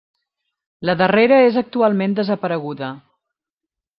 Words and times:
La 0.89 0.95
darrera 1.01 1.37
és 1.49 1.59
actualment 1.61 2.17
desapareguda. 2.21 2.91